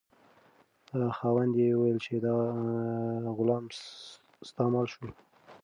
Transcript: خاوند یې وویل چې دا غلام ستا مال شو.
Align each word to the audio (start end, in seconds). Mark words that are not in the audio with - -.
خاوند 1.17 1.53
یې 1.61 1.67
وویل 1.73 1.97
چې 2.05 2.13
دا 2.25 2.33
غلام 3.37 3.65
ستا 4.47 4.63
مال 4.71 4.87
شو. 4.93 5.05